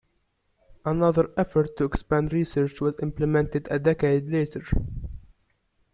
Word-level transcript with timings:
Another 0.83 1.29
effort 1.37 1.77
to 1.77 1.83
expand 1.83 2.33
research 2.33 2.81
was 2.81 2.95
implemented 3.03 3.67
a 3.69 3.77
decade 3.77 4.25
later. 4.31 4.65